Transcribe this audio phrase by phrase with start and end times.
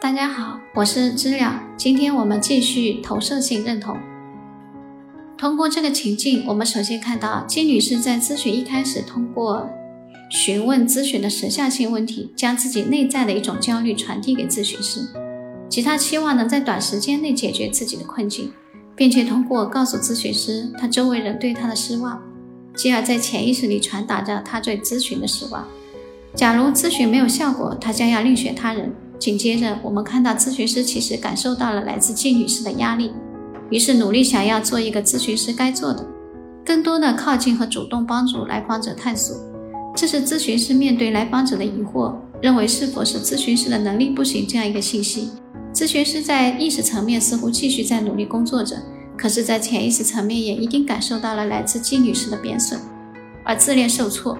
[0.00, 1.62] 大家好，我是知了。
[1.76, 3.98] 今天我们继续投射性认同。
[5.36, 9.68] 通过这个情境，我们首先看到金女士在咨询一开始，通过
[10.30, 15.06] 询问咨询的时效性问题，将自己内在的一种焦虑传递给咨询师，
[15.68, 18.50] 即她期望能在短时间内解决自己的困境，
[18.96, 22.22] 并且通过告诉咨询师她周围人对她的失望，
[22.74, 25.68] 继而在潜意识里传达着她对咨询的失望。
[26.34, 28.90] 假如咨询没有效果，她将要另选他人。
[29.20, 33.12] 紧接着，我们看到咨询师其实感受到了来自季女士的压力，
[33.70, 36.06] 于是努力想要做一个咨询师该做的，
[36.64, 39.36] 更多的靠近和主动帮助来访者探索。
[39.94, 45.28] 这是咨询师面对来访者的疑惑，认为是否是咨询师的能力不行这样一个信息。
[45.74, 48.76] 咨询师在意识层面似乎继续在努力工作着，
[49.18, 52.80] 可是，在潜意识层面也一定感受到了来自季女士的贬损，
[53.44, 54.38] 而自恋受挫。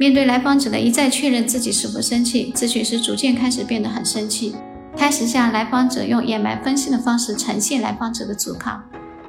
[0.00, 4.54] 面对来访者的一再确认自己是否生气，咨询师逐渐开始变得很生气，
[4.96, 8.82] 开始向来访者用掩埋分析的方式呈现来访者的阻抗。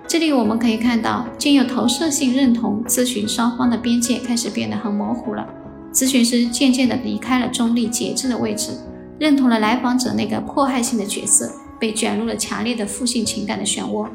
[0.08, 5.46] 这里我们可以看到，经由投射性认同，咨询双方的边界开始变得很模糊了。
[5.94, 8.72] 咨询师渐渐地离开了中立节制的位置，
[9.20, 14.08] 认同了来访者那个迫害性的角色，被卷入了强烈的负性情感的漩涡。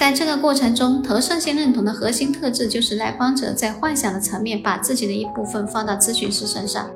[0.00, 6.88] 在这个过程中，投射性认同的核心特质就是来访者在幻想的层面把自己的一部分放到咨询师身上，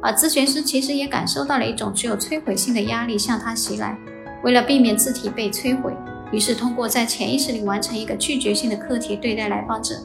[0.00, 3.98] 而咨询师其实也感受到了一种具有摧毁性的压力向他袭来。
[4.44, 5.92] 为了避免自体被摧毁，
[6.30, 9.96] 于是通过在潜意识里完成一个拒绝性的课题对待来访者，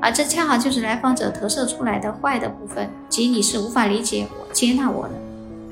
[0.00, 5.14] 而这恰好就是来访者投射出来的坏的部分，即你是无法理解我、接纳我的。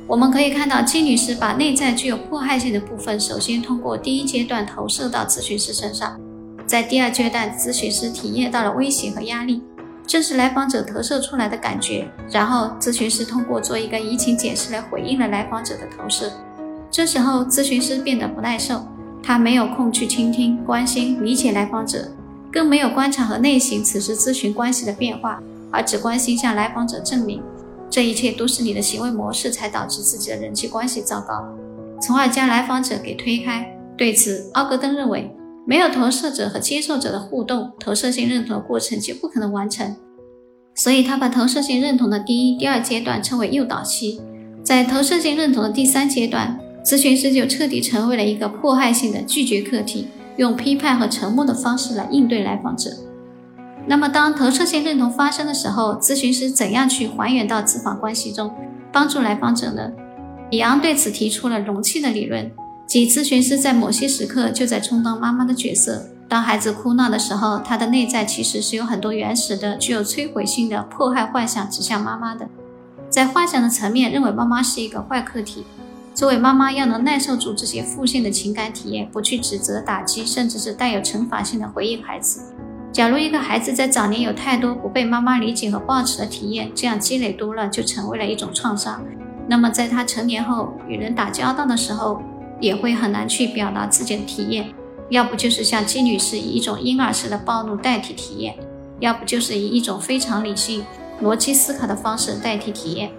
[0.07, 6.21] 我们可以看到，金女士把内在具有迫害性的部分，首先通过第一阶段投射到咨询师身上。
[6.67, 9.63] 在第二阶段，咨询师体验到了威胁和压力，
[10.07, 12.07] 正是来访者投射出来的感觉。
[12.31, 16.31] 然后，咨询师通过做一个移情解释来回应了来访者的投射。
[16.91, 18.87] 这时候，咨询师变得不耐受，
[19.23, 22.13] 他没有空去倾听、关心、理解来访者，
[22.53, 27.43] 更没有观察和内省此时咨询关系的变化，而只关心向来访者证明
[27.95, 31.45] 这一切都是你的行为模式才导致自己的人际关系糟糕，
[32.03, 33.73] 从而将来访者给推开。
[33.97, 35.33] 对此，奥格登认为。
[35.65, 39.95] 没有投射者和接受者的互动，投射性认同的过程就不可能完成。
[40.75, 44.21] 所以，他把投射性认同的第一、第二阶段称为诱导期。
[44.65, 52.91] 在投射性认同的第三阶段，咨询师就彻底成为了一个迫害性的拒绝客体，用批判和沉默的方式来应对来访者。
[53.87, 58.51] 那么，当投射性认同发生的时候，咨询师怎样去还原到咨访关系中，
[58.91, 59.91] 帮助来访者呢？
[60.51, 62.51] 李昂对此提出了容器的理论。
[62.87, 66.07] 即咨询师在某些时刻就在充当妈妈的角色。
[66.29, 72.47] 当孩子哭闹的时候，他的内在其实是有很多原始的、具有摧毁性的迫害幻想指向妈妈的。
[73.11, 75.65] 在幻想的层面，认为妈妈是一个坏客体。
[76.15, 82.54] 作为妈妈，要能耐受住这些负性的情感体验，不去指责、打击，甚至是带有惩罚性的回应孩子。
[82.95, 89.03] 假如一个孩子在早年有太多不被妈妈理解和抱持的体验，这样积累多了，就成为了一种创伤。
[89.49, 92.23] 那么，在他成年后与人打交道的时候，
[92.61, 94.73] 也会很难去表达自己的体验，
[95.09, 98.55] 要不就是像金女士以一种婴儿式的暴怒代替体验，
[99.01, 100.85] 要不就是以一种非常理性、
[101.21, 103.11] 逻辑思考的方式代替体验。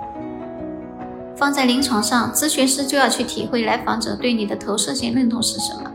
[1.36, 5.92] 放在临床上，咨询师就要去体会来访者对你的投射性认同是什么。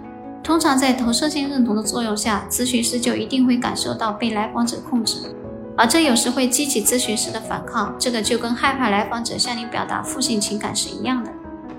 [0.51, 5.33] 通常在投射性认同的作用下，咨询师就一定会感受到被来访者控制，
[5.77, 7.95] 而这有时会激起咨询师的反抗。
[8.01, 11.31] 这个就跟害怕来访者向你表达负性情感是一样的。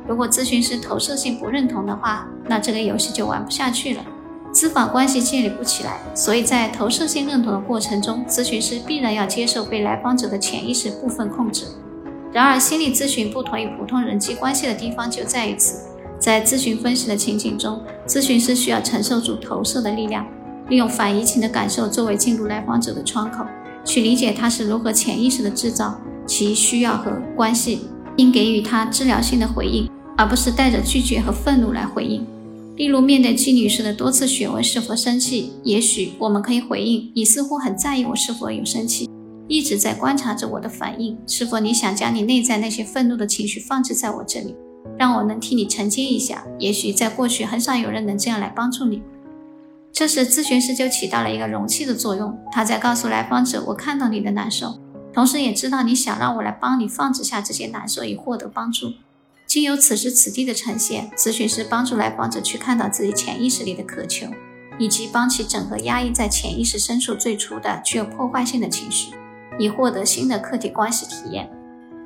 [0.07, 4.05] 如果咨询师投射性不认同的话，那这个游戏就玩不下去了，
[4.53, 5.99] 咨访关系建立不起来。
[6.15, 11.65] 所以在投射性认同的过程中，咨询师必然要接受被来访者的潜意识部分控制。
[12.31, 15.90] 然而，心理咨询不同于普通人际关系的地方就在于此，
[16.21, 20.25] 在咨询分析的情景中，咨询师需要承受住投射的力量，
[20.69, 23.43] 利用反移情的感受作为进入来访者的窗口，
[23.83, 27.87] 去理解他是如何潜意识的制造其需要和关系。
[28.17, 32.27] 应给予他治疗性的回应，而不是带着拒绝和愤怒来回应。
[32.75, 39.09] 例如，面对季女士的多次询问是否生气，也许我们可以回应：“你似乎很在意我是否有生气，
[39.47, 41.17] 一直在观察着我的反应。
[41.25, 44.53] 是否你想将你内在那些愤怒的情绪放置在我这里，
[44.97, 46.45] 让我能替你承接一下？
[46.59, 49.01] 也许在过去很少有人能这样来帮助你。”
[49.91, 54.79] 这时，咨询师就起到了一个容器的作用，他在告诉来访者：“我看到你的难受。”
[55.13, 58.93] 同时也知道你想让我来帮你放置下这些难受，以获得帮助。
[59.45, 64.27] 经由此时此地的呈现，咨询师帮助来访者去看到自己潜意识里的渴求，
[64.79, 69.13] 以及帮其整合压抑在潜意识深处最初的具有破坏性的情绪，
[69.59, 71.49] 以获得新的客体关系体验。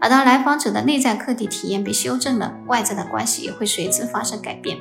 [0.06, 4.78] 而当来访者的内在客体体验被修正了，外在的关系也会随之发生改变。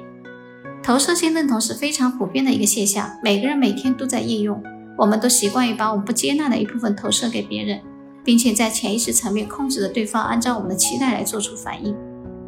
[0.83, 4.63] 投射性认同是非常普遍的一个现象，每个人每天都在应用。
[4.99, 7.81] 我们都习惯于把我们不接纳的一部分投射给别人，
[8.23, 11.97] 并且在潜意识层面控制着对方按照我们的期待来做出反应。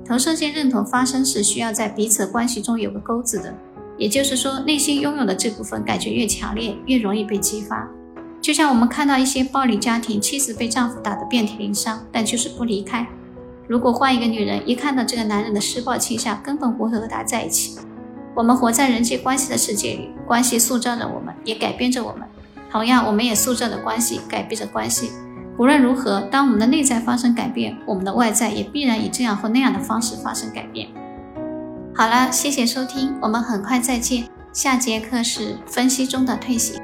[0.04, 3.54] 投射性认同发生时，需要在彼此关系中有个钩子的，
[3.96, 7.88] 也就是说，内心拥有的这部分感觉越强烈，越容易被激发。
[8.46, 13.04] 就像我们看到一些暴力家庭，妻子被丈夫打得遍体鳞伤，但就是不离开。
[13.66, 17.76] 如果换一个女人，一看到这个男人的施暴倾向，根本不会和他在一起。
[18.36, 22.22] 我们活在人际关系的世界里，关系塑造着我们，也改变着我们。
[22.70, 25.10] 同样，我们也塑造着关系，改变着关系。
[25.58, 30.86] 无论如何，当我们的内在发生改变，我们的外在也必然以这样或那样的方式发生改变。
[31.96, 34.28] 好了，谢谢收听，我们很快再见。
[34.52, 36.80] 下节课是分析中的退行。